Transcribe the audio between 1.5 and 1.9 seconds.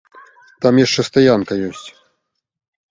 ёсць.